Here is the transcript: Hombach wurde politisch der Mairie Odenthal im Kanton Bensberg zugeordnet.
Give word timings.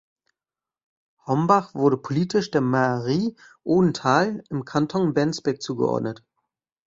Hombach 1.27 1.75
wurde 1.75 1.95
politisch 1.97 2.49
der 2.49 2.61
Mairie 2.61 3.35
Odenthal 3.63 4.43
im 4.49 4.65
Kanton 4.65 5.13
Bensberg 5.13 5.61
zugeordnet. 5.61 6.23